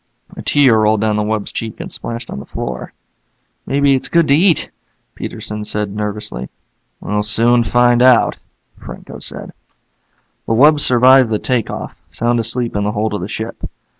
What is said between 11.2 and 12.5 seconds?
the take off, sound